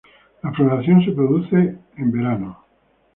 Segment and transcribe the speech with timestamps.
[0.41, 1.55] La floración se produce
[1.95, 2.63] el verano.